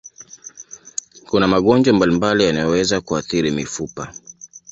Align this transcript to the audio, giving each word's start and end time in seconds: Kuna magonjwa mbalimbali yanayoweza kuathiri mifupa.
Kuna 1.29 1.47
magonjwa 1.47 1.93
mbalimbali 1.93 2.43
yanayoweza 2.43 3.01
kuathiri 3.01 3.51
mifupa. 3.51 4.13